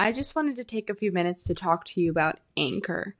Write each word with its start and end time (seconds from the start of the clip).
I 0.00 0.12
just 0.12 0.34
wanted 0.34 0.56
to 0.56 0.64
take 0.64 0.88
a 0.88 0.94
few 0.94 1.12
minutes 1.12 1.44
to 1.44 1.54
talk 1.54 1.84
to 1.84 2.00
you 2.00 2.10
about 2.10 2.40
Anchor. 2.56 3.16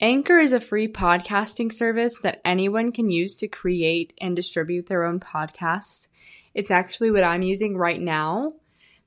Anchor 0.00 0.38
is 0.38 0.52
a 0.52 0.58
free 0.58 0.88
podcasting 0.88 1.72
service 1.72 2.18
that 2.18 2.40
anyone 2.44 2.90
can 2.90 3.12
use 3.12 3.36
to 3.36 3.46
create 3.46 4.12
and 4.20 4.34
distribute 4.34 4.88
their 4.88 5.04
own 5.04 5.20
podcasts. 5.20 6.08
It's 6.52 6.72
actually 6.72 7.12
what 7.12 7.22
I'm 7.22 7.42
using 7.42 7.76
right 7.76 8.00
now 8.00 8.54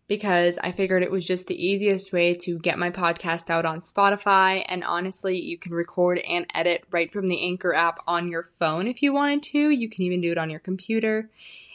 because 0.08 0.58
I 0.60 0.72
figured 0.72 1.04
it 1.04 1.12
was 1.12 1.28
just 1.28 1.48
the 1.48 1.62
easiest 1.62 2.14
way 2.14 2.36
to 2.36 2.58
get 2.58 2.80
my 2.80 2.90
podcast 2.90 3.50
out 3.50 3.66
on 3.66 3.82
Spotify. 3.82 4.64
And 4.70 4.86
honestly, 4.86 5.42
you 5.42 5.58
can 5.58 5.74
record 5.74 6.20
and 6.20 6.46
edit 6.56 6.86
right 6.90 7.12
from 7.12 7.28
the 7.28 7.42
Anchor 7.42 7.74
app 7.74 8.00
on 8.08 8.30
your 8.30 8.44
phone 8.44 8.88
if 8.88 9.04
you 9.04 9.12
wanted 9.12 9.44
to. 9.52 9.70
You 9.72 9.90
can 9.90 10.04
even 10.04 10.22
do 10.22 10.32
it 10.32 10.38
on 10.38 10.50
your 10.50 10.62
computer. 10.62 11.30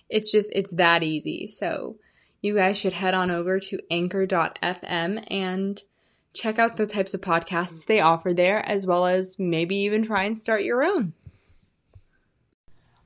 It's 0.09 0.33
just, 0.33 0.51
it's 0.55 0.73
that 0.73 1.03
easy. 1.03 1.47
So 1.49 1.97
you 2.45 2.55
guys 2.55 2.77
should 2.77 2.93
head 2.93 3.15
on 3.15 3.31
over 3.31 3.59
to 3.59 3.79
anchor.fm 3.91 5.25
and 5.29 5.81
check 6.35 6.59
out 6.59 6.77
the 6.77 6.87
types 6.87 7.15
of 7.15 7.23
podcasts 7.23 7.87
they 7.87 8.01
offer 8.01 8.35
there, 8.35 8.59
as 8.69 8.87
well 8.87 9.07
as 9.07 9.39
maybe 9.39 9.75
even 9.77 10.03
try 10.03 10.25
and 10.25 10.39
start 10.39 10.63
your 10.63 10.85
own. 10.85 11.15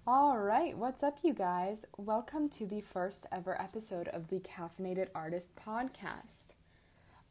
All 0.09 0.37
right, 0.39 0.77
what's 0.77 1.05
up, 1.05 1.19
you 1.23 1.33
guys? 1.33 1.87
Welcome 1.97 2.49
to 2.49 2.67
the 2.67 2.81
first 2.81 3.27
ever 3.31 3.61
episode 3.63 4.09
of 4.09 4.27
the 4.27 4.41
Caffeinated 4.41 5.07
Artist 5.15 5.55
podcast. 5.55 6.55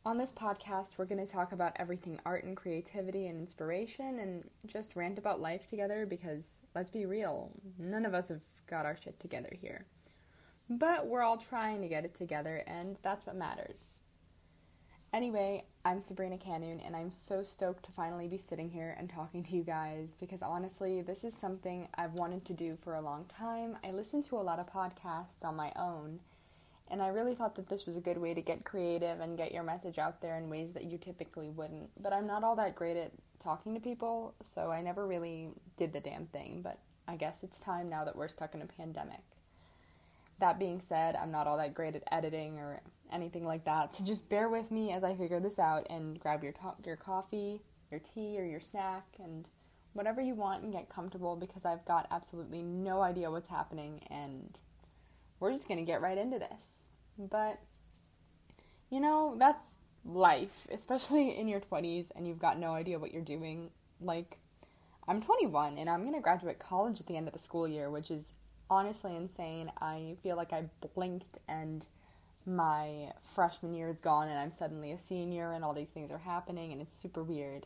On 0.06 0.18
this 0.18 0.32
podcast, 0.32 0.92
we're 0.96 1.04
going 1.04 1.26
to 1.26 1.30
talk 1.30 1.52
about 1.52 1.76
everything 1.76 2.22
art 2.26 2.46
and 2.46 2.56
creativity 2.56 3.28
and 3.28 3.38
inspiration 3.38 4.20
and 4.20 4.50
just 4.66 4.96
rant 4.96 5.20
about 5.20 5.42
life 5.42 5.68
together 5.68 6.06
because, 6.06 6.62
let's 6.74 6.90
be 6.90 7.06
real, 7.06 7.52
none 7.78 8.06
of 8.06 8.14
us 8.14 8.30
have 8.30 8.44
got 8.70 8.86
our 8.86 8.96
shit 8.96 9.20
together 9.20 9.52
here. 9.62 9.84
But 10.70 11.08
we're 11.08 11.22
all 11.22 11.38
trying 11.38 11.82
to 11.82 11.88
get 11.88 12.04
it 12.04 12.14
together, 12.14 12.62
and 12.68 12.98
that's 13.02 13.26
what 13.26 13.38
matters. 13.38 14.00
Anyway, 15.14 15.64
I'm 15.86 16.02
Sabrina 16.02 16.38
Cannon, 16.38 16.82
and 16.82 16.94
I'm 16.94 17.10
so 17.10 17.42
stoked 17.42 17.86
to 17.86 17.92
finally 17.94 18.28
be 18.28 18.38
sitting 18.38 18.70
here 18.70 18.94
and 19.00 19.09
talking 19.09 19.46
to 19.46 19.56
you 19.56 19.64
guys 19.64 20.18
because 20.20 20.42
honestly, 20.42 21.02
this 21.02 21.24
is 21.24 21.34
something 21.34 21.88
I've 21.96 22.16
wanted 22.16 22.46
to 22.48 22.54
do 22.54 22.78
for 22.84 22.96
a 22.96 23.02
long 23.02 23.24
time. 23.26 23.78
I 23.82 23.92
listen 23.92 24.22
to 24.24 24.36
a 24.36 24.44
lot 24.44 24.59
of 24.59 24.70
podcasts 24.70 25.46
on 25.46 25.56
my 25.56 25.72
own, 25.78 26.20
and 26.92 27.02
I 27.02 27.08
really 27.08 27.34
thought 27.34 27.56
that 27.56 27.70
this 27.70 27.86
was 27.86 27.96
a 27.96 28.02
good 28.02 28.18
way 28.18 28.34
to 28.34 28.42
get 28.42 28.66
creative 28.66 29.22
and 29.22 29.38
get 29.38 29.54
your 29.54 29.64
message 29.64 29.98
out 29.98 30.22
there 30.22 30.36
in 30.36 30.50
ways 30.50 30.74
that 30.74 30.84
you 30.84 30.98
typically 30.98 31.50
wouldn't. 31.50 31.92
But 32.04 32.12
I'm 32.12 32.28
not 32.28 32.44
all 32.44 32.58
that 32.58 32.76
great 32.76 32.98
at 32.98 33.14
talking 33.42 33.74
to 33.74 33.80
people, 33.80 34.36
so 34.44 34.70
I 34.70 34.81
never 34.81 35.08
really 35.08 35.48
did 35.78 35.94
the 35.94 36.02
damn 36.02 36.26
thing. 36.26 36.59
But 36.62 36.80
I 37.08 37.16
guess 37.16 37.42
it's 37.42 37.62
time 37.62 37.88
now 37.90 38.04
that 38.04 38.18
we're 38.18 38.28
stuck 38.28 38.54
in 38.54 38.62
a 38.62 38.66
pandemic. 38.66 39.22
That 40.40 40.60
being 40.60 40.82
said, 40.82 41.16
I'm 41.16 41.32
not 41.32 41.48
all 41.48 41.58
that 41.58 41.74
great 41.74 41.96
at 41.96 42.04
editing 42.12 42.60
or 42.60 42.82
anything 43.12 43.46
like 43.46 43.66
that. 43.66 43.96
So 43.96 44.04
just 44.04 44.30
bear 44.30 44.50
with 44.50 44.72
me 44.72 44.92
as 44.92 45.04
I 45.04 45.16
figure 45.16 45.40
this 45.40 45.60
out 45.60 45.88
and 45.90 46.20
grab 46.20 46.44
your 46.44 46.54
to- 46.54 46.76
your 46.86 46.96
coffee, 46.96 47.62
your 47.90 48.00
tea, 48.00 48.40
or 48.40 48.46
your 48.46 48.60
snack, 48.60 49.06
and 49.20 49.48
whatever 49.98 50.22
you 50.22 50.36
want 50.36 50.64
and 50.64 50.72
get 50.72 50.90
comfortable 50.90 51.36
because 51.36 51.66
I've 51.66 51.84
got 51.84 52.08
absolutely 52.12 52.62
no 52.62 53.02
idea 53.02 53.32
what's 53.32 53.50
happening 53.50 54.02
and 54.12 54.58
we're 55.40 55.52
just 55.52 55.68
gonna 55.68 55.84
get 55.84 56.02
right 56.02 56.18
into 56.18 56.40
this. 56.40 56.84
But 57.18 57.60
you 58.90 59.02
know, 59.02 59.36
that's 59.38 59.80
life, 60.06 60.68
especially 60.72 61.38
in 61.38 61.48
your 61.48 61.60
20s 61.60 62.12
and 62.16 62.28
you've 62.28 62.40
got 62.40 62.60
no 62.60 62.72
idea 62.74 63.00
what 63.00 63.12
you're 63.12 63.24
doing. 63.24 63.72
Like, 64.00 64.38
I'm 65.08 65.22
21 65.22 65.78
and 65.78 65.90
I'm 65.90 66.06
gonna 66.06 66.22
graduate 66.22 66.60
college 66.60 67.00
at 67.00 67.08
the 67.08 67.18
end 67.18 67.28
of 67.28 67.34
the 67.34 67.40
school 67.40 67.68
year, 67.68 67.90
which 67.90 68.12
is 68.12 68.34
honestly 68.70 69.16
insane. 69.16 69.72
I 69.80 70.16
feel 70.23 70.36
like 70.36 70.54
I 70.54 70.66
blinked 70.94 71.38
and 71.48 71.86
my 72.46 73.12
freshman 73.36 73.74
year 73.74 73.90
is 73.90 74.00
gone 74.00 74.30
and 74.30 74.40
I'm 74.40 74.52
suddenly 74.52 74.92
a 74.92 74.98
senior 74.98 75.52
and 75.52 75.64
all 75.64 75.74
these 75.74 75.90
things 75.90 76.12
are 76.12 76.18
happening 76.18 76.72
and 76.72 76.82
it's 76.82 76.98
super 76.98 77.24
weird. 77.24 77.66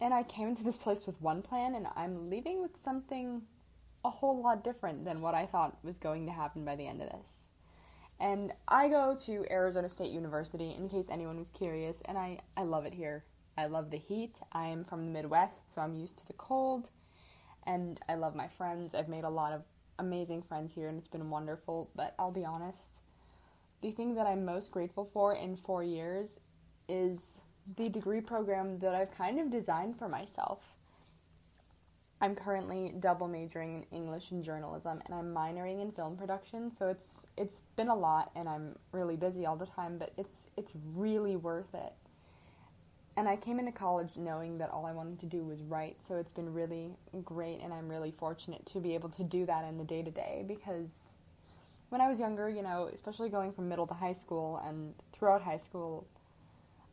And 0.00 0.12
I 0.12 0.24
came 0.24 0.48
into 0.48 0.64
this 0.64 0.76
place 0.76 1.06
with 1.06 1.22
one 1.22 1.42
plan 1.42 1.74
and 1.74 1.86
I'm 1.96 2.28
leaving 2.28 2.60
with 2.60 2.76
something 2.76 3.42
a 4.04 4.10
whole 4.10 4.42
lot 4.42 4.62
different 4.62 5.04
than 5.04 5.20
what 5.20 5.34
I 5.34 5.46
thought 5.46 5.78
was 5.82 5.98
going 5.98 6.26
to 6.26 6.32
happen 6.32 6.64
by 6.64 6.76
the 6.76 6.86
end 6.86 7.00
of 7.00 7.10
this. 7.10 7.48
And 8.18 8.52
I 8.66 8.88
go 8.88 9.16
to 9.26 9.44
Arizona 9.50 9.88
State 9.88 10.10
University 10.10 10.74
in 10.76 10.88
case 10.88 11.08
anyone 11.10 11.38
was 11.38 11.50
curious 11.50 12.02
and 12.02 12.16
I, 12.16 12.38
I 12.56 12.62
love 12.62 12.86
it 12.86 12.94
here. 12.94 13.24
I 13.58 13.66
love 13.66 13.90
the 13.90 13.98
heat. 13.98 14.40
I 14.52 14.66
am 14.66 14.84
from 14.84 15.06
the 15.06 15.10
Midwest, 15.12 15.72
so 15.72 15.80
I'm 15.80 15.94
used 15.94 16.18
to 16.18 16.26
the 16.26 16.34
cold. 16.34 16.90
And 17.66 17.98
I 18.08 18.14
love 18.14 18.34
my 18.34 18.48
friends. 18.48 18.94
I've 18.94 19.08
made 19.08 19.24
a 19.24 19.30
lot 19.30 19.52
of 19.52 19.62
amazing 19.98 20.42
friends 20.42 20.72
here 20.72 20.88
and 20.88 20.98
it's 20.98 21.08
been 21.08 21.30
wonderful. 21.30 21.90
But 21.94 22.14
I'll 22.18 22.32
be 22.32 22.44
honest, 22.44 23.00
the 23.82 23.90
thing 23.90 24.14
that 24.14 24.26
I'm 24.26 24.44
most 24.44 24.70
grateful 24.70 25.08
for 25.12 25.34
in 25.34 25.56
four 25.56 25.82
years 25.82 26.40
is 26.88 27.40
the 27.76 27.88
degree 27.88 28.20
program 28.20 28.78
that 28.78 28.94
I've 28.94 29.10
kind 29.10 29.40
of 29.40 29.50
designed 29.50 29.98
for 29.98 30.08
myself. 30.08 30.60
I'm 32.20 32.34
currently 32.34 32.94
double 32.98 33.28
majoring 33.28 33.74
in 33.74 33.96
English 33.96 34.30
and 34.30 34.42
journalism 34.42 35.02
and 35.04 35.14
I'm 35.14 35.34
minoring 35.34 35.82
in 35.82 35.92
film 35.92 36.16
production, 36.16 36.72
so 36.72 36.88
it's 36.88 37.26
it's 37.36 37.62
been 37.76 37.88
a 37.88 37.94
lot 37.94 38.30
and 38.34 38.48
I'm 38.48 38.76
really 38.92 39.16
busy 39.16 39.44
all 39.44 39.56
the 39.56 39.66
time, 39.66 39.98
but 39.98 40.12
it's 40.16 40.48
it's 40.56 40.72
really 40.94 41.36
worth 41.36 41.74
it. 41.74 41.92
And 43.16 43.28
I 43.28 43.36
came 43.36 43.58
into 43.58 43.72
college 43.72 44.18
knowing 44.18 44.58
that 44.58 44.70
all 44.70 44.84
I 44.84 44.92
wanted 44.92 45.20
to 45.20 45.26
do 45.26 45.42
was 45.42 45.62
write, 45.62 46.02
so 46.02 46.16
it's 46.16 46.32
been 46.32 46.52
really 46.52 46.92
great 47.24 47.60
and 47.62 47.72
I'm 47.72 47.88
really 47.88 48.10
fortunate 48.10 48.66
to 48.66 48.80
be 48.80 48.94
able 48.94 49.08
to 49.10 49.24
do 49.24 49.46
that 49.46 49.64
in 49.64 49.78
the 49.78 49.84
day 49.84 50.02
to 50.02 50.10
day 50.10 50.44
because 50.46 51.14
when 51.88 52.00
I 52.00 52.08
was 52.08 52.20
younger, 52.20 52.48
you 52.50 52.62
know, 52.62 52.90
especially 52.92 53.30
going 53.30 53.52
from 53.52 53.68
middle 53.68 53.86
to 53.86 53.94
high 53.94 54.12
school 54.12 54.58
and 54.58 54.94
throughout 55.12 55.40
high 55.40 55.56
school, 55.56 56.06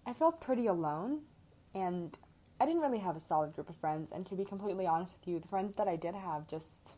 I 0.06 0.14
felt 0.14 0.40
pretty 0.40 0.68
alone 0.68 1.22
and 1.76 2.18
I 2.60 2.66
didn't 2.66 2.82
really 2.82 3.00
have 3.00 3.18
a 3.18 3.20
solid 3.20 3.54
group 3.54 3.70
of 3.70 3.76
friends. 3.76 4.14
And 4.14 4.26
to 4.28 4.36
be 4.36 4.46
completely 4.46 4.88
honest 4.88 5.18
with 5.20 5.28
you, 5.28 5.40
the 5.40 5.48
friends 5.48 5.74
that 5.76 5.88
I 5.90 5.98
did 5.98 6.16
have 6.16 6.48
just, 6.48 6.94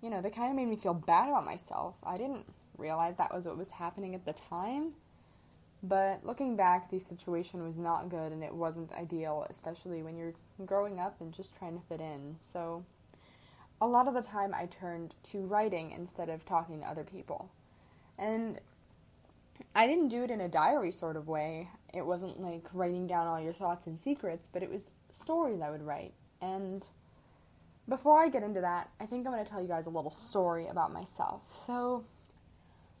you 0.00 0.08
know, 0.08 0.22
they 0.22 0.30
kind 0.30 0.48
of 0.48 0.56
made 0.56 0.68
me 0.68 0.76
feel 0.76 0.94
bad 0.94 1.28
about 1.28 1.44
myself. 1.44 1.96
I 2.02 2.16
didn't 2.16 2.46
realize 2.78 3.16
that 3.16 3.34
was 3.34 3.46
what 3.46 3.58
was 3.58 3.70
happening 3.70 4.14
at 4.14 4.24
the 4.24 4.34
time. 4.48 4.92
But 5.82 6.24
looking 6.26 6.56
back, 6.56 6.90
the 6.90 6.98
situation 6.98 7.62
was 7.62 7.78
not 7.78 8.10
good 8.10 8.32
and 8.32 8.42
it 8.42 8.54
wasn't 8.54 8.92
ideal, 8.92 9.46
especially 9.48 10.02
when 10.02 10.16
you're 10.16 10.34
growing 10.66 11.00
up 11.00 11.20
and 11.20 11.32
just 11.32 11.56
trying 11.56 11.78
to 11.78 11.86
fit 11.86 12.00
in. 12.00 12.36
So 12.42 12.84
a 13.80 13.86
lot 13.86 14.06
of 14.06 14.14
the 14.14 14.22
time 14.22 14.54
I 14.54 14.66
turned 14.66 15.14
to 15.30 15.38
writing 15.38 15.92
instead 15.92 16.28
of 16.28 16.44
talking 16.44 16.80
to 16.80 16.86
other 16.86 17.04
people. 17.04 17.50
And 18.18 18.60
I 19.74 19.86
didn't 19.86 20.08
do 20.08 20.22
it 20.22 20.30
in 20.30 20.40
a 20.40 20.48
diary 20.48 20.92
sort 20.92 21.16
of 21.16 21.28
way. 21.28 21.68
It 21.94 22.04
wasn't 22.04 22.40
like 22.40 22.66
writing 22.74 23.06
down 23.06 23.26
all 23.26 23.40
your 23.40 23.52
thoughts 23.54 23.86
and 23.86 23.98
secrets, 23.98 24.48
but 24.52 24.62
it 24.62 24.70
was 24.70 24.90
stories 25.10 25.60
I 25.62 25.70
would 25.70 25.82
write. 25.82 26.12
And 26.42 26.84
before 27.88 28.22
I 28.22 28.28
get 28.28 28.42
into 28.42 28.60
that, 28.60 28.90
I 29.00 29.06
think 29.06 29.26
I'm 29.26 29.32
going 29.32 29.44
to 29.44 29.50
tell 29.50 29.62
you 29.62 29.68
guys 29.68 29.86
a 29.86 29.90
little 29.90 30.10
story 30.10 30.66
about 30.66 30.92
myself. 30.92 31.42
So 31.52 32.04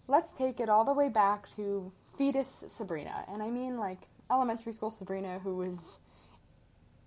let's 0.08 0.32
take 0.32 0.60
it 0.60 0.68
all 0.68 0.84
the 0.84 0.94
way 0.94 1.08
back 1.08 1.44
to 1.56 1.92
fetus 2.20 2.64
Sabrina. 2.68 3.24
And 3.32 3.42
I 3.42 3.48
mean 3.48 3.78
like 3.78 4.00
elementary 4.30 4.74
school 4.74 4.90
Sabrina 4.90 5.38
who 5.38 5.56
was 5.56 5.98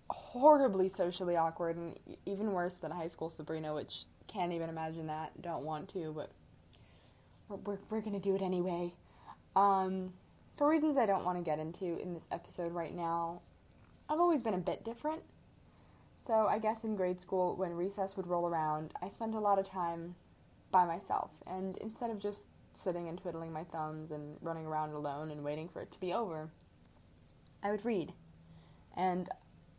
horribly 0.10 0.90
socially 0.90 1.38
awkward 1.38 1.78
and 1.78 2.00
even 2.26 2.52
worse 2.52 2.78
than 2.78 2.90
high 2.90 3.06
school 3.06 3.30
Sabrina, 3.30 3.76
which 3.76 4.06
can't 4.28 4.52
even 4.52 4.70
imagine 4.70 5.06
that. 5.06 5.40
Don't 5.40 5.64
want 5.64 5.88
to, 5.90 6.14
but 6.14 6.32
we're, 7.48 7.58
we're, 7.58 7.78
we're 7.92 8.02
gonna 8.02 8.20
do 8.20 8.34
it 8.34 8.42
anyway. 8.42 8.92
Um, 9.56 10.14
for 10.58 10.68
reasons 10.68 10.98
I 10.98 11.06
don't 11.06 11.24
want 11.24 11.38
to 11.38 11.44
get 11.44 11.60
into 11.60 12.02
in 12.02 12.16
this 12.16 12.28
episode 12.32 12.72
right 12.72 12.96
now, 12.96 13.44
I've 14.10 14.20
always 14.20 14.42
been 14.42 14.56
a 14.56 14.60
bit 14.60 14.84
different. 14.84 15.22
So 16.18 16.48
I 16.48 16.58
guess 16.58 16.84
in 16.84 16.96
grade 16.96 17.22
school, 17.22 17.56
when 17.56 17.74
recess 17.74 18.18
would 18.18 18.26
roll 18.26 18.48
around, 18.48 18.96
I 19.00 19.10
spent 19.10 19.36
a 19.36 19.40
lot 19.40 19.60
of 19.60 19.70
time 19.70 20.16
by 20.72 20.86
myself. 20.86 21.30
And 21.46 21.78
instead 21.78 22.10
of 22.10 22.18
just 22.18 22.48
sitting 22.78 23.08
and 23.08 23.18
twiddling 23.18 23.52
my 23.52 23.64
thumbs 23.64 24.12
and 24.12 24.38
running 24.42 24.66
around 24.66 24.92
alone 24.92 25.32
and 25.32 25.44
waiting 25.44 25.70
for 25.70 25.82
it 25.82 25.92
to 25.92 26.00
be 26.00 26.14
over, 26.14 26.50
I 27.64 27.72
would 27.72 27.86
read. 27.86 28.14
And 28.96 29.30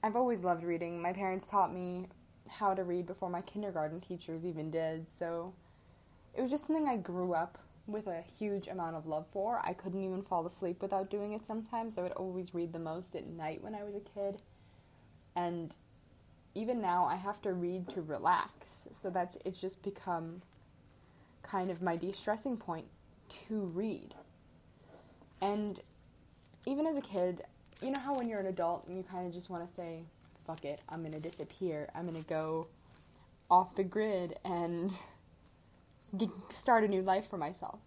I've 0.03 0.17
always 0.17 0.43
loved 0.43 0.65
reading. 0.65 1.01
My 1.01 1.13
parents 1.13 1.47
taught 1.47 1.73
me 1.73 2.07
how 2.49 2.75
to 2.75 2.85
read 2.85 3.07
before 3.07 3.31
my 3.31 3.41
kindergarten 3.43 4.01
teachers 4.01 4.45
even 4.45 4.71
did, 4.71 5.11
so 5.11 5.55
it 6.35 6.43
was 6.43 6.51
just 6.51 6.67
something 6.67 6.89
I 6.89 6.97
grew 6.97 7.33
up 7.33 7.59
with 7.87 8.07
a 8.07 8.23
huge 8.39 8.69
amount 8.69 8.97
of 8.97 9.07
love 9.07 9.27
for. 9.33 9.61
I 9.63 9.73
couldn't 9.73 10.03
even 10.03 10.23
fall 10.23 10.47
asleep 10.47 10.81
without 10.81 11.11
doing 11.11 11.33
it 11.33 11.47
sometimes. 11.47 11.99
I 11.99 12.03
would 12.03 12.13
always 12.13 12.55
read 12.55 12.73
the 12.73 12.79
most 12.79 13.15
at 13.15 13.27
night 13.27 13.63
when 13.63 13.75
I 13.75 13.85
was 13.85 13.95
a 13.95 14.01
kid. 14.01 14.41
And 15.37 15.75
even 16.55 16.81
now 16.81 17.05
I 17.05 17.17
have 17.17 17.43
to 17.43 17.53
read 17.53 17.89
to 17.91 18.03
relax. 18.03 18.89
So 18.93 19.11
that's 19.11 19.37
it's 19.45 19.61
just 19.61 19.83
become 19.83 20.43
kind 21.45 21.71
of 21.71 21.83
my 21.83 21.97
de-stressing 21.97 22.57
point 22.57 22.87
to 23.49 23.61
read. 23.75 24.15
And 25.41 25.81
even 26.67 26.87
as 26.87 26.97
a 26.97 27.01
kid, 27.01 27.43
you 27.83 27.91
know 27.91 28.01
how 28.01 28.17
when 28.17 28.29
you're 28.29 28.41
an 28.41 28.47
adult 28.47 28.87
and 28.87 28.97
you 28.97 29.05
kind 29.05 29.27
of 29.27 29.33
just 29.33 29.51
want 29.51 29.69
to 29.69 29.75
say, 29.75 30.05
fuck 30.47 30.65
it, 30.65 30.81
I'm 30.89 31.01
going 31.01 31.13
to 31.13 31.21
disappear. 31.21 31.89
I'm 31.95 32.09
going 32.09 32.23
to 32.23 32.29
go 32.29 32.69
off 33.51 33.75
the 33.75 33.85
grid 33.85 34.39
and 34.45 34.93
start 36.51 36.85
a 36.85 36.89
new 36.89 37.03
life 37.03 37.29
for 37.29 37.37
myself. 37.37 37.81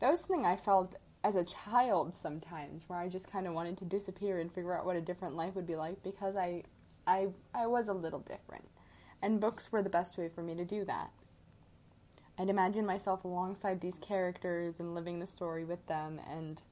That 0.00 0.10
was 0.10 0.20
something 0.20 0.46
I 0.46 0.56
felt 0.56 0.96
as 1.22 1.34
a 1.34 1.44
child 1.44 2.14
sometimes 2.14 2.88
where 2.88 2.98
I 2.98 3.08
just 3.08 3.30
kind 3.30 3.46
of 3.46 3.52
wanted 3.52 3.76
to 3.78 3.84
disappear 3.84 4.38
and 4.38 4.50
figure 4.50 4.76
out 4.76 4.86
what 4.86 4.96
a 4.96 5.00
different 5.00 5.36
life 5.36 5.54
would 5.54 5.66
be 5.66 5.76
like 5.76 6.02
because 6.02 6.38
I 6.38 6.62
I 7.06 7.28
I 7.54 7.66
was 7.66 7.88
a 7.88 7.92
little 7.92 8.20
different. 8.20 8.68
And 9.22 9.40
books 9.40 9.70
were 9.70 9.82
the 9.82 9.90
best 9.90 10.16
way 10.16 10.28
for 10.28 10.42
me 10.42 10.54
to 10.54 10.64
do 10.64 10.84
that. 10.86 11.10
I'd 12.40 12.48
imagine 12.48 12.86
myself 12.86 13.24
alongside 13.24 13.82
these 13.82 13.98
characters 13.98 14.80
and 14.80 14.94
living 14.94 15.20
the 15.20 15.26
story 15.26 15.62
with 15.62 15.86
them 15.88 16.18
and 16.26 16.62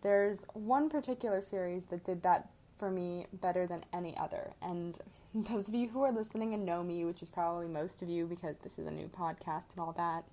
there's 0.00 0.46
one 0.54 0.88
particular 0.88 1.42
series 1.42 1.86
that 1.86 2.04
did 2.04 2.22
that 2.22 2.48
for 2.78 2.90
me 2.90 3.26
better 3.34 3.66
than 3.66 3.84
any 3.92 4.16
other. 4.16 4.52
And 4.62 4.96
those 5.34 5.68
of 5.68 5.74
you 5.74 5.88
who 5.88 6.02
are 6.04 6.12
listening 6.12 6.54
and 6.54 6.64
know 6.64 6.82
me, 6.82 7.04
which 7.04 7.22
is 7.22 7.28
probably 7.28 7.68
most 7.68 8.00
of 8.00 8.08
you 8.08 8.24
because 8.24 8.60
this 8.60 8.78
is 8.78 8.86
a 8.86 8.90
new 8.90 9.08
podcast 9.08 9.72
and 9.72 9.80
all 9.80 9.92
that, 9.92 10.24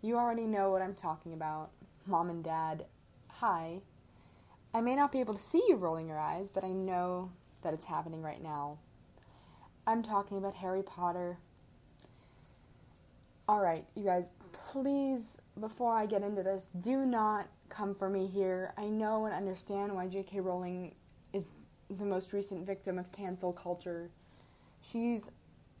you 0.00 0.16
already 0.16 0.46
know 0.46 0.70
what 0.70 0.82
I'm 0.82 0.94
talking 0.94 1.32
about. 1.32 1.70
Mom 2.06 2.30
and 2.30 2.44
Dad, 2.44 2.84
hi. 3.28 3.80
I 4.72 4.80
may 4.80 4.94
not 4.94 5.10
be 5.10 5.18
able 5.18 5.34
to 5.34 5.42
see 5.42 5.64
you 5.66 5.74
rolling 5.74 6.06
your 6.06 6.20
eyes, 6.20 6.52
but 6.52 6.62
I 6.62 6.68
know 6.68 7.32
that 7.62 7.74
it's 7.74 7.86
happening 7.86 8.22
right 8.22 8.40
now. 8.40 8.78
I'm 9.88 10.04
talking 10.04 10.36
about 10.38 10.54
Harry 10.54 10.84
Potter. 10.84 11.38
Alright, 13.48 13.84
you 13.94 14.02
guys, 14.02 14.32
please, 14.52 15.40
before 15.60 15.94
I 15.94 16.06
get 16.06 16.22
into 16.22 16.42
this, 16.42 16.68
do 16.80 17.06
not 17.06 17.46
come 17.68 17.94
for 17.94 18.08
me 18.08 18.26
here. 18.26 18.74
I 18.76 18.86
know 18.86 19.24
and 19.24 19.32
understand 19.32 19.94
why 19.94 20.08
J.K. 20.08 20.40
Rowling 20.40 20.96
is 21.32 21.46
the 21.88 22.04
most 22.04 22.32
recent 22.32 22.66
victim 22.66 22.98
of 22.98 23.12
cancel 23.12 23.52
culture. 23.52 24.10
She's 24.90 25.30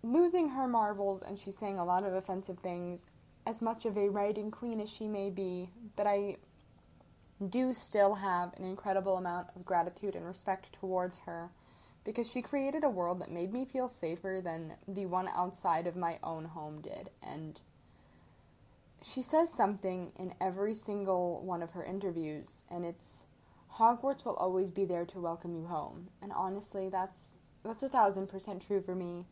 losing 0.04 0.50
her 0.50 0.68
marbles 0.68 1.22
and 1.22 1.36
she's 1.36 1.58
saying 1.58 1.80
a 1.80 1.84
lot 1.84 2.04
of 2.04 2.12
offensive 2.12 2.60
things, 2.60 3.04
as 3.48 3.60
much 3.60 3.84
of 3.84 3.96
a 3.96 4.10
writing 4.10 4.52
queen 4.52 4.80
as 4.80 4.88
she 4.88 5.08
may 5.08 5.28
be, 5.28 5.68
but 5.96 6.06
I 6.06 6.36
do 7.48 7.74
still 7.74 8.14
have 8.14 8.54
an 8.56 8.64
incredible 8.64 9.16
amount 9.16 9.48
of 9.56 9.64
gratitude 9.64 10.14
and 10.14 10.24
respect 10.24 10.72
towards 10.72 11.18
her 11.26 11.50
because 12.06 12.30
she 12.30 12.40
created 12.40 12.84
a 12.84 12.88
world 12.88 13.20
that 13.20 13.30
made 13.30 13.52
me 13.52 13.64
feel 13.64 13.88
safer 13.88 14.40
than 14.42 14.74
the 14.86 15.04
one 15.04 15.28
outside 15.28 15.88
of 15.88 15.96
my 15.96 16.18
own 16.22 16.44
home 16.44 16.80
did. 16.80 17.10
And 17.20 17.60
she 19.02 19.22
says 19.22 19.52
something 19.52 20.12
in 20.16 20.32
every 20.40 20.74
single 20.74 21.44
one 21.44 21.62
of 21.62 21.72
her 21.72 21.84
interviews, 21.84 22.62
and 22.70 22.84
it's 22.84 23.26
Hogwarts 23.78 24.24
will 24.24 24.36
always 24.36 24.70
be 24.70 24.86
there 24.86 25.04
to 25.04 25.20
welcome 25.20 25.54
you 25.54 25.66
home. 25.66 26.08
And 26.22 26.32
honestly, 26.32 26.88
that's 26.88 27.34
that's 27.64 27.82
a 27.82 27.88
thousand 27.88 28.28
percent 28.28 28.64
true 28.66 28.80
for 28.80 28.94
me. 28.94 29.26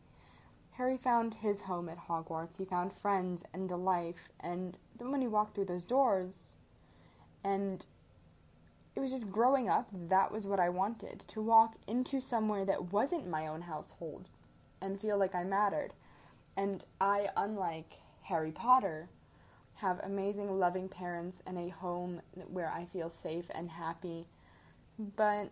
Harry 0.73 0.97
found 0.97 1.35
his 1.35 1.61
home 1.61 1.87
at 1.87 2.07
Hogwarts. 2.09 2.57
He 2.57 2.65
found 2.65 2.91
friends 2.91 3.43
and 3.53 3.71
a 3.71 3.77
life, 3.77 4.29
and 4.41 4.77
then 4.99 5.11
when 5.11 5.21
he 5.21 5.27
walked 5.27 5.55
through 5.55 5.65
those 5.65 5.85
doors, 5.85 6.55
and 7.43 7.85
it 8.95 8.99
was 8.99 9.11
just 9.11 9.29
growing 9.29 9.67
up, 9.67 9.89
that 9.91 10.31
was 10.31 10.47
what 10.47 10.59
I 10.59 10.69
wanted 10.69 11.23
to 11.27 11.41
walk 11.41 11.75
into 11.87 12.21
somewhere 12.21 12.63
that 12.65 12.93
wasn't 12.93 13.29
my 13.29 13.47
own 13.47 13.61
household 13.61 14.29
and 14.81 14.99
feel 14.99 15.17
like 15.17 15.35
I 15.35 15.43
mattered. 15.43 15.93
And 16.55 16.83
I, 17.01 17.29
unlike 17.35 17.87
Harry 18.23 18.51
Potter, 18.51 19.09
have 19.75 19.99
amazing, 20.03 20.57
loving 20.57 20.87
parents 20.87 21.43
and 21.45 21.57
a 21.57 21.69
home 21.69 22.21
where 22.47 22.71
I 22.71 22.85
feel 22.85 23.09
safe 23.09 23.45
and 23.53 23.69
happy. 23.69 24.27
But 24.97 25.49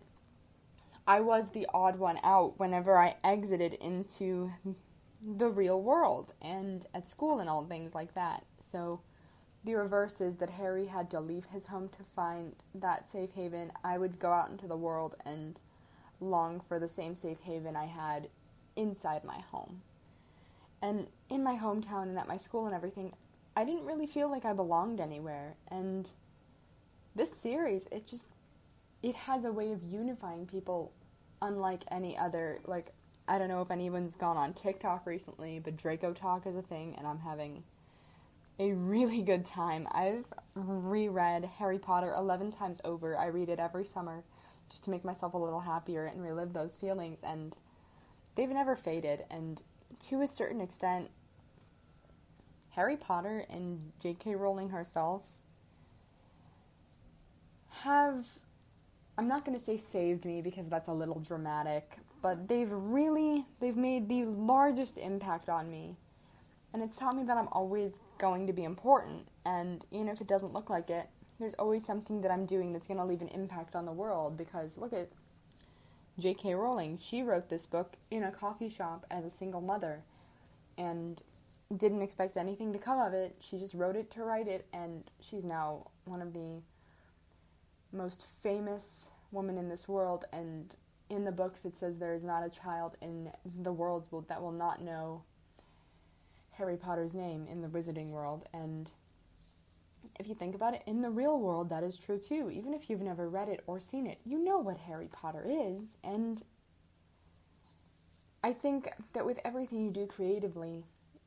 I 1.06 1.20
was 1.20 1.50
the 1.50 1.66
odd 1.74 1.98
one 1.98 2.18
out 2.24 2.58
whenever 2.58 2.96
I 2.96 3.16
exited 3.22 3.74
into 3.74 4.50
the 5.22 5.48
real 5.48 5.82
world 5.82 6.34
and 6.40 6.86
at 6.94 7.10
school 7.10 7.40
and 7.40 7.48
all 7.50 7.64
things 7.64 7.94
like 7.94 8.14
that. 8.14 8.44
So 8.62 9.00
the 9.64 9.74
reverse 9.74 10.20
is 10.20 10.36
that 10.38 10.50
Harry 10.50 10.86
had 10.86 11.10
to 11.10 11.20
leave 11.20 11.46
his 11.46 11.68
home 11.68 11.88
to 11.88 12.04
find 12.14 12.54
that 12.74 13.10
safe 13.10 13.30
haven. 13.34 13.72
I 13.82 13.96
would 13.96 14.18
go 14.18 14.30
out 14.30 14.50
into 14.50 14.66
the 14.66 14.76
world 14.76 15.16
and 15.24 15.58
long 16.20 16.60
for 16.68 16.78
the 16.78 16.88
same 16.88 17.14
safe 17.14 17.40
haven 17.40 17.74
I 17.74 17.86
had 17.86 18.28
inside 18.76 19.24
my 19.24 19.38
home. 19.50 19.80
And 20.82 21.06
in 21.30 21.42
my 21.42 21.56
hometown 21.56 22.04
and 22.04 22.18
at 22.18 22.28
my 22.28 22.36
school 22.36 22.66
and 22.66 22.74
everything, 22.74 23.14
I 23.56 23.64
didn't 23.64 23.86
really 23.86 24.06
feel 24.06 24.30
like 24.30 24.44
I 24.44 24.52
belonged 24.52 25.00
anywhere. 25.00 25.54
And 25.68 26.10
this 27.14 27.32
series, 27.32 27.88
it 27.90 28.06
just 28.06 28.26
it 29.02 29.14
has 29.16 29.44
a 29.44 29.52
way 29.52 29.72
of 29.72 29.82
unifying 29.82 30.46
people 30.46 30.92
unlike 31.40 31.84
any 31.90 32.16
other 32.16 32.58
like 32.66 32.88
I 33.26 33.38
don't 33.38 33.48
know 33.48 33.62
if 33.62 33.70
anyone's 33.70 34.16
gone 34.16 34.36
on 34.36 34.52
TikTok 34.52 35.06
recently, 35.06 35.58
but 35.58 35.78
DracoTok 35.78 36.46
is 36.46 36.56
a 36.56 36.62
thing 36.62 36.94
and 36.98 37.06
I'm 37.06 37.20
having 37.20 37.62
a 38.58 38.72
really 38.72 39.22
good 39.22 39.44
time. 39.44 39.88
I've 39.92 40.24
reread 40.54 41.44
Harry 41.58 41.78
Potter 41.78 42.12
11 42.14 42.52
times 42.52 42.80
over. 42.84 43.16
I 43.16 43.26
read 43.26 43.48
it 43.48 43.58
every 43.58 43.84
summer 43.84 44.24
just 44.70 44.84
to 44.84 44.90
make 44.90 45.04
myself 45.04 45.34
a 45.34 45.38
little 45.38 45.60
happier 45.60 46.06
and 46.06 46.22
relive 46.22 46.52
those 46.52 46.76
feelings 46.76 47.20
and 47.22 47.54
they've 48.34 48.48
never 48.48 48.74
faded 48.74 49.24
and 49.30 49.60
to 50.08 50.22
a 50.22 50.28
certain 50.28 50.60
extent 50.60 51.10
Harry 52.70 52.96
Potter 52.96 53.44
and 53.50 53.92
J.K. 54.00 54.34
Rowling 54.34 54.70
herself 54.70 55.22
have, 57.82 58.26
I'm 59.16 59.28
not 59.28 59.44
going 59.44 59.56
to 59.56 59.64
say 59.64 59.76
saved 59.76 60.24
me 60.24 60.42
because 60.42 60.68
that's 60.68 60.88
a 60.88 60.92
little 60.92 61.20
dramatic, 61.20 61.98
but 62.20 62.48
they've 62.48 62.70
really, 62.70 63.44
they've 63.60 63.76
made 63.76 64.08
the 64.08 64.24
largest 64.24 64.98
impact 64.98 65.48
on 65.48 65.70
me. 65.70 65.96
And 66.74 66.82
it's 66.82 66.98
taught 66.98 67.16
me 67.16 67.22
that 67.22 67.38
I'm 67.38 67.48
always 67.52 68.00
going 68.18 68.46
to 68.48 68.52
be 68.52 68.64
important. 68.64 69.28
And 69.46 69.82
even 69.92 70.08
if 70.08 70.20
it 70.20 70.26
doesn't 70.26 70.52
look 70.52 70.68
like 70.68 70.90
it, 70.90 71.08
there's 71.38 71.54
always 71.54 71.86
something 71.86 72.20
that 72.20 72.30
I'm 72.30 72.44
doing 72.44 72.72
that's 72.72 72.88
going 72.88 72.98
to 72.98 73.06
leave 73.06 73.22
an 73.22 73.28
impact 73.28 73.74
on 73.74 73.86
the 73.86 73.92
world. 73.92 74.36
Because 74.36 74.76
look 74.76 74.92
at 74.92 75.08
J.K. 76.18 76.54
Rowling. 76.54 76.98
She 76.98 77.22
wrote 77.22 77.48
this 77.48 77.64
book 77.64 77.94
in 78.10 78.24
a 78.24 78.32
coffee 78.32 78.68
shop 78.68 79.06
as 79.10 79.24
a 79.24 79.30
single 79.30 79.62
mother. 79.62 80.02
And 80.76 81.20
didn't 81.74 82.02
expect 82.02 82.36
anything 82.36 82.72
to 82.72 82.78
come 82.78 83.00
of 83.00 83.12
it. 83.14 83.36
She 83.40 83.58
just 83.58 83.74
wrote 83.74 83.96
it 83.96 84.10
to 84.12 84.22
write 84.22 84.48
it, 84.48 84.66
and 84.72 85.04
she's 85.20 85.44
now 85.44 85.86
one 86.04 86.20
of 86.20 86.32
the 86.32 86.60
most 87.92 88.26
famous 88.42 89.10
women 89.32 89.56
in 89.56 89.68
this 89.68 89.88
world. 89.88 90.24
And 90.32 90.74
in 91.08 91.24
the 91.24 91.32
books, 91.32 91.64
it 91.64 91.76
says 91.76 91.98
there 91.98 92.14
is 92.14 92.24
not 92.24 92.44
a 92.44 92.50
child 92.50 92.96
in 93.00 93.30
the 93.62 93.72
world 93.72 94.04
that 94.28 94.42
will 94.42 94.52
not 94.52 94.82
know 94.82 95.22
Harry 96.58 96.76
Potter's 96.76 97.14
name 97.14 97.46
in 97.50 97.62
the 97.62 97.68
wizarding 97.68 98.10
world. 98.10 98.46
And 98.52 98.90
if 100.18 100.28
you 100.28 100.34
think 100.34 100.54
about 100.54 100.74
it, 100.74 100.82
in 100.86 101.02
the 101.02 101.10
real 101.10 101.38
world, 101.38 101.68
that 101.70 101.82
is 101.82 101.96
true 101.96 102.18
too. 102.18 102.50
Even 102.50 102.74
if 102.74 102.88
you've 102.88 103.00
never 103.00 103.28
read 103.28 103.48
it 103.48 103.62
or 103.66 103.80
seen 103.80 104.06
it, 104.06 104.18
you 104.24 104.38
know 104.38 104.58
what 104.58 104.78
Harry 104.78 105.08
Potter 105.10 105.44
is. 105.46 105.98
And 106.04 106.42
I 108.42 108.52
think 108.52 108.90
that 109.14 109.26
with 109.26 109.40
everything 109.44 109.84
you 109.84 109.90
do 109.90 110.06
creatively, 110.06 110.84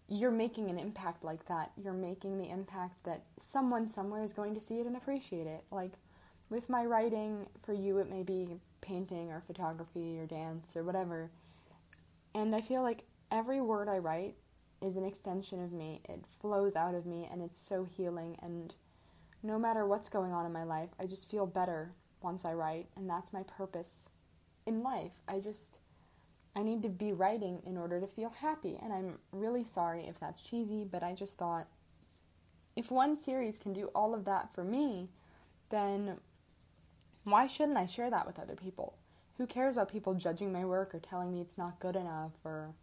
you're 0.08 0.32
making 0.32 0.70
an 0.70 0.78
impact 0.78 1.24
like 1.24 1.46
that. 1.48 1.72
You're 1.76 1.94
making 1.94 2.38
the 2.38 2.50
impact 2.50 3.04
that 3.04 3.24
someone 3.40 3.90
somewhere 3.90 4.24
is 4.24 4.34
going 4.34 4.54
to 4.54 4.62
see 4.62 4.80
it 4.80 4.88
and 4.88 4.96
appreciate 4.96 5.48
it. 5.48 5.64
Like 5.72 5.92
with 6.50 6.70
my 6.70 6.86
writing, 6.86 7.48
for 7.66 7.74
you, 7.74 7.98
it 7.98 8.10
may 8.10 8.24
be 8.24 8.60
painting 8.80 9.32
or 9.32 9.42
photography 9.46 10.18
or 10.18 10.26
dance 10.26 10.78
or 10.78 10.84
whatever. 10.84 11.30
And 12.34 12.56
I 12.56 12.62
feel 12.62 12.84
like 12.84 13.04
every 13.32 13.60
word 13.60 13.90
I 13.90 13.98
write 13.98 14.36
is 14.82 14.96
an 14.96 15.06
extension 15.06 15.64
of 15.64 15.72
me. 15.72 16.02
It 16.08 16.24
flows 16.40 16.76
out 16.76 16.96
of 16.96 17.06
me 17.06 17.28
and 17.32 17.42
it's 17.42 17.60
so 17.60 17.86
healing. 17.86 18.38
And 18.42 18.74
no 19.44 19.58
matter 19.58 19.86
what's 19.86 20.10
going 20.10 20.32
on 20.32 20.46
in 20.46 20.54
my 20.54 20.64
life, 20.64 20.90
I 21.00 21.06
just 21.06 21.30
feel 21.30 21.46
better 21.46 21.94
once 22.22 22.46
I 22.46 22.54
write. 22.54 22.88
And 22.96 23.10
that's 23.10 23.34
my 23.34 23.44
purpose 23.44 24.12
in 24.66 24.84
life. 24.84 25.20
I 25.28 25.40
just 25.40 25.80
I 26.56 26.64
need 26.64 26.82
to 26.84 26.90
be 26.90 27.14
writing 27.14 27.62
in 27.68 27.78
order 27.78 28.00
to 28.00 28.08
feel 28.08 28.30
happy. 28.30 28.80
And 28.82 28.92
I'm 28.92 29.20
really 29.32 29.64
sorry 29.64 30.08
if 30.08 30.20
that's 30.20 30.42
cheesy, 30.42 30.84
but 30.84 31.04
I 31.04 31.14
just 31.14 31.38
thought 31.38 31.68
if 32.76 32.92
one 32.92 33.16
series 33.16 33.60
can 33.60 33.74
do 33.74 33.90
all 33.94 34.14
of 34.14 34.26
that 34.26 34.54
for 34.54 34.64
me, 34.64 35.10
then 35.70 36.18
why 37.24 37.46
shouldn't 37.46 37.78
I 37.78 37.86
share 37.86 38.10
that 38.10 38.26
with 38.26 38.40
other 38.40 38.56
people? 38.56 38.98
Who 39.38 39.46
cares 39.46 39.76
about 39.76 39.92
people 39.92 40.16
judging 40.16 40.52
my 40.52 40.66
work 40.66 40.96
or 40.96 41.00
telling 41.00 41.32
me 41.32 41.42
it's 41.42 41.58
not 41.58 41.80
good 41.80 41.96
enough 41.96 42.34
or 42.44 42.74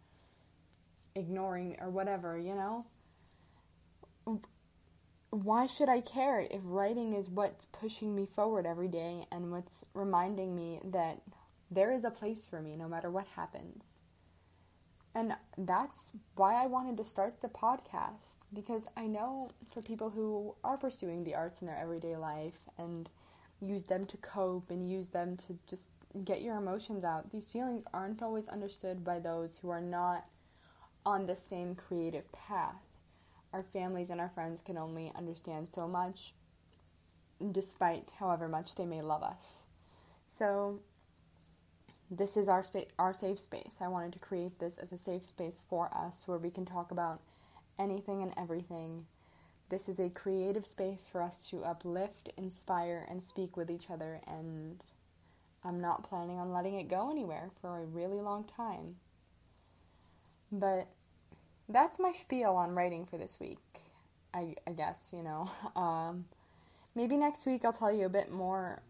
ignoring 1.15 1.77
or 1.81 1.89
whatever, 1.89 2.37
you 2.37 2.55
know? 2.55 2.85
Why 5.29 5.67
should 5.67 5.89
I 5.89 6.01
care 6.01 6.39
if 6.39 6.61
writing 6.63 7.13
is 7.13 7.29
what's 7.29 7.65
pushing 7.65 8.15
me 8.15 8.25
forward 8.25 8.65
every 8.65 8.87
day 8.87 9.25
and 9.31 9.51
what's 9.51 9.83
reminding 9.93 10.55
me 10.55 10.79
that 10.85 11.21
there 11.69 11.91
is 11.91 12.03
a 12.03 12.11
place 12.11 12.45
for 12.45 12.61
me 12.61 12.75
no 12.75 12.87
matter 12.87 13.09
what 13.09 13.27
happens. 13.35 13.99
And 15.13 15.33
that's 15.57 16.11
why 16.35 16.61
I 16.61 16.67
wanted 16.67 16.97
to 16.97 17.05
start 17.05 17.41
the 17.41 17.47
podcast 17.47 18.39
because 18.53 18.85
I 18.97 19.07
know 19.07 19.49
for 19.73 19.81
people 19.81 20.09
who 20.09 20.55
are 20.63 20.77
pursuing 20.77 21.23
the 21.23 21.35
arts 21.35 21.61
in 21.61 21.67
their 21.67 21.77
everyday 21.77 22.17
life 22.17 22.59
and 22.77 23.09
use 23.61 23.85
them 23.85 24.05
to 24.05 24.17
cope 24.17 24.69
and 24.69 24.89
use 24.91 25.09
them 25.09 25.37
to 25.47 25.57
just 25.69 25.89
get 26.25 26.41
your 26.41 26.57
emotions 26.57 27.05
out, 27.05 27.31
these 27.31 27.49
feelings 27.49 27.85
aren't 27.93 28.21
always 28.21 28.47
understood 28.49 29.05
by 29.05 29.19
those 29.19 29.57
who 29.61 29.69
are 29.69 29.81
not 29.81 30.25
on 31.05 31.27
the 31.27 31.35
same 31.35 31.75
creative 31.75 32.31
path. 32.33 32.75
Our 33.53 33.63
families 33.63 34.09
and 34.09 34.21
our 34.21 34.29
friends 34.29 34.61
can 34.61 34.77
only 34.77 35.11
understand 35.15 35.69
so 35.71 35.87
much. 35.87 36.33
despite 37.51 38.11
however 38.19 38.47
much 38.47 38.75
they 38.75 38.85
may 38.85 39.01
love 39.01 39.23
us. 39.23 39.63
So, 40.27 40.79
this 42.11 42.37
is 42.37 42.49
our 42.49 42.63
spa- 42.63 42.91
our 42.99 43.13
safe 43.13 43.39
space. 43.39 43.79
I 43.81 43.87
wanted 43.87 44.13
to 44.13 44.19
create 44.19 44.59
this 44.59 44.77
as 44.77 44.91
a 44.93 44.97
safe 44.97 45.25
space 45.25 45.61
for 45.69 45.89
us 45.95 46.27
where 46.27 46.37
we 46.37 46.51
can 46.51 46.65
talk 46.65 46.91
about 46.91 47.21
anything 47.79 48.21
and 48.23 48.33
everything. 48.37 49.05
This 49.69 49.89
is 49.89 49.99
a 49.99 50.09
creative 50.09 50.65
space 50.65 51.07
for 51.11 51.21
us 51.21 51.47
to 51.49 51.63
uplift, 51.65 52.29
inspire, 52.37 53.05
and 53.09 53.23
speak 53.23 53.57
with 53.57 53.71
each 53.71 53.89
other, 53.89 54.21
and 54.27 54.81
I'm 55.63 55.81
not 55.81 56.03
planning 56.09 56.37
on 56.39 56.53
letting 56.53 56.75
it 56.79 56.89
go 56.89 57.11
anywhere 57.11 57.51
for 57.61 57.79
a 57.79 57.85
really 57.85 58.21
long 58.21 58.45
time. 58.45 58.97
But 60.51 60.89
that's 61.69 61.99
my 61.99 62.11
spiel 62.11 62.51
on 62.51 62.75
writing 62.75 63.05
for 63.05 63.17
this 63.17 63.37
week. 63.39 63.59
I, 64.33 64.55
I 64.67 64.71
guess, 64.71 65.11
you 65.15 65.23
know. 65.23 65.49
Um, 65.75 66.25
maybe 66.95 67.17
next 67.17 67.45
week 67.45 67.65
I'll 67.65 67.73
tell 67.73 67.91
you 67.91 68.05
a 68.05 68.09
bit 68.09 68.31
more 68.31 68.81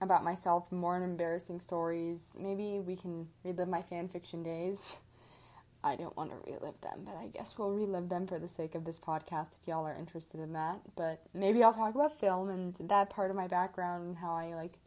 about 0.00 0.24
myself, 0.24 0.70
more 0.70 0.96
embarrassing 0.96 1.60
stories. 1.60 2.34
Maybe 2.38 2.80
we 2.80 2.96
can 2.96 3.28
relive 3.44 3.68
my 3.68 3.82
fan 3.82 4.08
fiction 4.08 4.42
days. 4.42 4.96
I 5.84 5.94
don't 5.94 6.16
want 6.16 6.30
to 6.30 6.52
relive 6.52 6.80
them, 6.80 7.02
but 7.04 7.14
I 7.14 7.26
guess 7.28 7.56
we'll 7.56 7.70
relive 7.70 8.08
them 8.08 8.26
for 8.26 8.40
the 8.40 8.48
sake 8.48 8.74
of 8.74 8.84
this 8.84 8.98
podcast 8.98 9.52
if 9.60 9.68
y'all 9.68 9.86
are 9.86 9.94
interested 9.96 10.40
in 10.40 10.52
that. 10.54 10.80
But 10.96 11.22
maybe 11.32 11.62
I'll 11.62 11.72
talk 11.72 11.94
about 11.94 12.18
film 12.18 12.50
and 12.50 12.74
that 12.88 13.08
part 13.10 13.30
of 13.30 13.36
my 13.36 13.46
background 13.46 14.04
and 14.08 14.16
how 14.16 14.34
I 14.34 14.54
like 14.54 14.78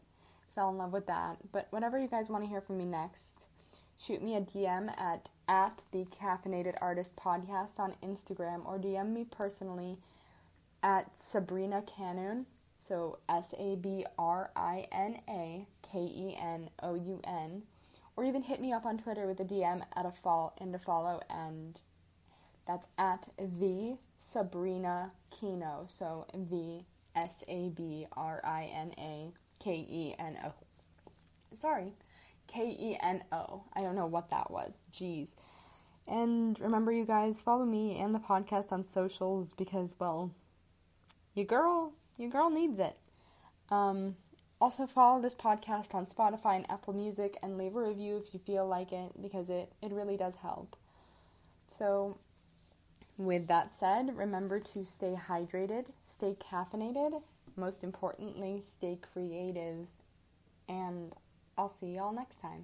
fell 0.56 0.70
in 0.70 0.78
love 0.78 0.92
with 0.92 1.08
that. 1.08 1.38
But 1.54 1.68
whatever 1.70 1.98
you 1.98 2.08
guys 2.08 2.30
want 2.30 2.44
to 2.44 2.50
hear 2.50 2.60
from 2.60 2.78
me 2.80 2.86
next, 2.86 3.46
shoot 4.00 4.22
me 4.22 4.36
a 4.36 4.42
DM 4.42 4.90
at 5.00 5.30
at 5.48 5.82
the 5.92 6.06
Caffeinated 6.06 6.76
Artist 6.80 7.16
Podcast 7.16 7.80
on 7.80 7.96
Instagram 8.04 8.66
or 8.66 8.78
DM 8.80 9.12
me 9.14 9.26
personally 9.26 9.98
at 10.84 11.18
Sabrina 11.18 11.82
Kenoun. 11.82 12.46
So 12.80 13.18
S 13.28 13.54
A 13.58 13.76
B 13.76 14.06
R 14.18 14.52
I 14.56 14.88
N 14.92 15.20
A 15.28 15.66
K 15.92 16.00
E 16.00 16.38
N 16.40 16.70
O 16.82 16.96
U 16.96 17.20
N. 17.26 17.64
Or 18.16 18.24
even 18.24 18.42
hit 18.42 18.62
me 18.62 18.72
up 18.72 18.86
on 18.86 18.98
Twitter 18.98 19.26
with 19.28 19.40
a 19.40 19.46
DM 19.46 19.82
at 19.96 20.06
a 20.06 20.12
follow 20.12 20.54
and 20.60 20.74
a 20.76 20.80
follow 20.80 21.22
and 21.30 21.80
that's 22.68 22.88
at 22.98 23.26
the 23.38 23.98
Sabrina 24.18 25.12
Kino. 25.32 25.88
So 25.90 26.28
V 26.36 26.86
S 27.16 27.44
A 27.48 27.70
B 27.70 28.06
R 28.16 28.40
I 28.46 28.70
N 28.74 28.94
A 28.98 29.32
K 29.62 29.72
E 29.74 30.16
N 30.20 30.38
O. 30.46 30.54
Sorry. 31.58 31.92
K 32.52 32.76
E 32.80 32.98
N 33.02 33.24
O. 33.32 33.64
I 33.74 33.82
don't 33.82 33.96
know 33.96 34.06
what 34.06 34.30
that 34.30 34.52
was. 34.52 34.78
Jeez. 34.94 35.36
And 36.08 36.60
remember, 36.60 36.92
you 36.92 37.06
guys, 37.06 37.40
follow 37.40 37.66
me 37.66 38.00
and 38.00 38.16
the 38.16 38.20
podcast 38.20 38.72
on 38.72 38.84
socials 38.84 39.54
because, 39.54 39.96
well, 40.00 40.32
your 41.36 41.46
girl, 41.46 41.94
your 42.18 42.30
girl 42.30 42.50
needs 42.50 42.80
it. 42.80 42.98
Um, 43.70 44.16
also, 44.60 44.88
follow 44.88 45.22
this 45.22 45.36
podcast 45.36 45.94
on 45.94 46.08
Spotify 46.08 46.56
and 46.56 46.70
Apple 46.70 46.94
Music 46.94 47.38
and 47.44 47.58
leave 47.58 47.76
a 47.76 47.82
review 47.82 48.18
if 48.18 48.34
you 48.34 48.40
feel 48.40 48.68
like 48.68 48.92
it 48.92 49.12
because 49.22 49.50
it, 49.50 49.72
it 49.82 49.92
really 49.92 50.18
does 50.18 50.36
help. 50.36 50.76
So, 51.70 52.18
with 53.18 53.48
that 53.48 53.74
said, 53.74 54.18
remember 54.18 54.60
to 54.60 54.84
stay 54.84 55.16
hydrated, 55.16 55.86
stay 56.06 56.36
caffeinated, 56.40 57.22
most 57.56 57.84
importantly, 57.84 58.62
stay 58.64 58.98
creative, 59.14 59.88
and 60.68 61.14
I'll 61.60 61.68
see 61.68 61.96
y'all 61.96 62.14
next 62.14 62.40
time. 62.40 62.64